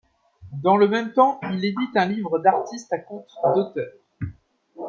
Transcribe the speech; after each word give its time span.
Dans 0.63 0.77
le 0.77 0.87
même 0.87 1.13
temps, 1.13 1.39
il 1.43 1.63
édite 1.63 1.95
un 1.95 2.07
livre 2.07 2.39
d'artiste 2.39 2.91
à 2.91 2.97
compte 2.97 3.29
d'auteur. 3.53 3.91